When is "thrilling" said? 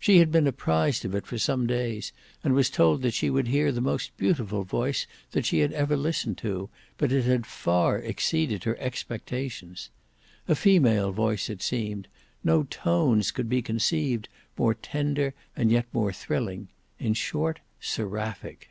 16.10-16.68